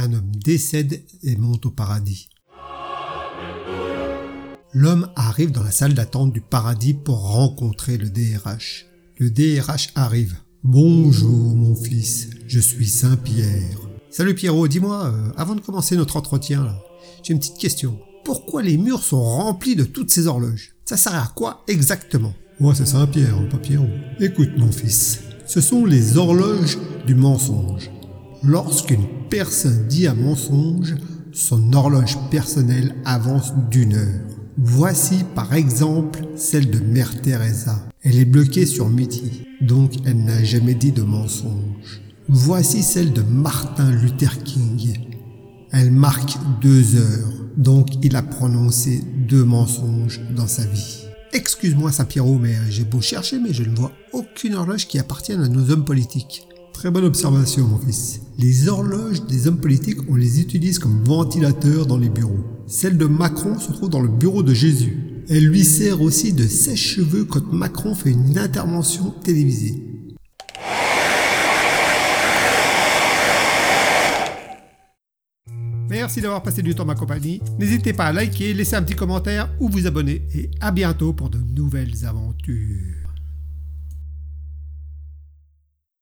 un 0.00 0.12
homme 0.12 0.32
décède 0.34 1.02
et 1.22 1.36
monte 1.36 1.66
au 1.66 1.70
paradis. 1.70 2.28
L'homme 4.72 5.08
arrive 5.16 5.50
dans 5.50 5.62
la 5.62 5.70
salle 5.70 5.94
d'attente 5.94 6.32
du 6.32 6.40
paradis 6.40 6.94
pour 6.94 7.18
rencontrer 7.18 7.98
le 7.98 8.08
DRH. 8.08 8.86
Le 9.18 9.30
DRH 9.30 9.90
arrive. 9.94 10.36
Bonjour 10.62 11.54
mon 11.56 11.74
fils, 11.74 12.30
je 12.46 12.60
suis 12.60 12.86
Saint-Pierre. 12.86 13.78
Salut 14.10 14.34
Pierrot, 14.34 14.68
dis-moi, 14.68 15.06
euh, 15.06 15.32
avant 15.36 15.54
de 15.54 15.60
commencer 15.60 15.96
notre 15.96 16.16
entretien, 16.16 16.76
j'ai 17.22 17.32
une 17.32 17.38
petite 17.38 17.58
question. 17.58 17.98
Pourquoi 18.24 18.62
les 18.62 18.76
murs 18.76 19.02
sont 19.02 19.22
remplis 19.22 19.76
de 19.76 19.84
toutes 19.84 20.10
ces 20.10 20.26
horloges? 20.26 20.74
Ça 20.84 20.96
sert 20.96 21.14
à 21.14 21.32
quoi 21.34 21.64
exactement? 21.66 22.34
Moi 22.60 22.74
c'est 22.74 22.86
Saint-Pierre, 22.86 23.48
pas 23.48 23.58
Pierrot. 23.58 23.88
Écoute 24.20 24.50
mon 24.56 24.70
fils, 24.70 25.20
ce 25.46 25.60
sont 25.60 25.84
les 25.84 26.16
horloges 26.16 26.78
du 27.06 27.14
mensonge. 27.14 27.90
Lorsqu'une 28.42 29.06
personne 29.28 29.86
dit 29.86 30.06
un 30.06 30.14
mensonge, 30.14 30.94
son 31.32 31.74
horloge 31.74 32.16
personnelle 32.30 32.94
avance 33.04 33.52
d'une 33.70 33.94
heure. 33.94 34.20
Voici 34.56 35.24
par 35.34 35.52
exemple 35.52 36.20
celle 36.36 36.70
de 36.70 36.78
Mère 36.78 37.20
Teresa. 37.20 37.82
Elle 38.02 38.16
est 38.16 38.24
bloquée 38.24 38.64
sur 38.64 38.88
midi, 38.88 39.42
donc 39.60 39.92
elle 40.06 40.24
n'a 40.24 40.42
jamais 40.42 40.74
dit 40.74 40.92
de 40.92 41.02
mensonge. 41.02 42.00
Voici 42.28 42.82
celle 42.82 43.12
de 43.12 43.22
Martin 43.22 43.90
Luther 43.90 44.42
King. 44.42 44.98
Elle 45.70 45.90
marque 45.90 46.38
deux 46.62 46.96
heures, 46.96 47.32
donc 47.58 48.02
il 48.02 48.16
a 48.16 48.22
prononcé 48.22 49.04
deux 49.28 49.44
mensonges 49.44 50.20
dans 50.34 50.46
sa 50.46 50.64
vie. 50.64 51.04
Excuse-moi 51.32 51.92
Saint-Pierrot, 51.92 52.38
mais 52.38 52.54
j'ai 52.70 52.84
beau 52.84 53.02
chercher, 53.02 53.38
mais 53.38 53.52
je 53.52 53.64
ne 53.64 53.76
vois 53.76 53.92
aucune 54.12 54.54
horloge 54.54 54.88
qui 54.88 54.98
appartienne 54.98 55.42
à 55.42 55.48
nos 55.48 55.70
hommes 55.70 55.84
politiques. 55.84 56.48
Très 56.80 56.90
bonne 56.90 57.04
observation, 57.04 57.66
mon 57.66 57.76
fils. 57.76 58.22
Les 58.38 58.66
horloges 58.66 59.26
des 59.26 59.46
hommes 59.46 59.60
politiques, 59.60 59.98
on 60.08 60.14
les 60.14 60.40
utilise 60.40 60.78
comme 60.78 61.04
ventilateurs 61.04 61.84
dans 61.84 61.98
les 61.98 62.08
bureaux. 62.08 62.42
Celle 62.66 62.96
de 62.96 63.04
Macron 63.04 63.58
se 63.58 63.70
trouve 63.70 63.90
dans 63.90 64.00
le 64.00 64.08
bureau 64.08 64.42
de 64.42 64.54
Jésus. 64.54 64.96
Elle 65.28 65.44
lui 65.44 65.62
sert 65.62 66.00
aussi 66.00 66.32
de 66.32 66.46
sèche-cheveux 66.46 67.26
quand 67.26 67.52
Macron 67.52 67.94
fait 67.94 68.12
une 68.12 68.38
intervention 68.38 69.10
télévisée. 69.22 69.74
Merci 75.90 76.22
d'avoir 76.22 76.42
passé 76.42 76.62
du 76.62 76.74
temps 76.74 76.86
ma 76.86 76.94
compagnie. 76.94 77.42
N'hésitez 77.58 77.92
pas 77.92 78.06
à 78.06 78.12
liker, 78.14 78.54
laisser 78.54 78.76
un 78.76 78.82
petit 78.82 78.96
commentaire 78.96 79.50
ou 79.60 79.68
vous 79.68 79.86
abonner. 79.86 80.22
Et 80.34 80.50
à 80.62 80.70
bientôt 80.70 81.12
pour 81.12 81.28
de 81.28 81.40
nouvelles 81.54 82.06
aventures. 82.06 83.09